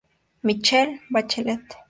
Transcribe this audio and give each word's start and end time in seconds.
Michelle 0.41 0.97
Bachelet. 1.11 1.61